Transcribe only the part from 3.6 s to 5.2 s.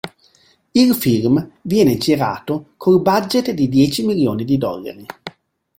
dieci milioni di dollari.